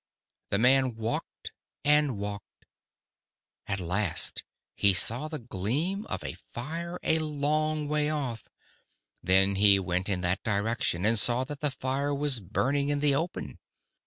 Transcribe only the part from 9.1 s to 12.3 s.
Then he went in that direction, and saw that the fire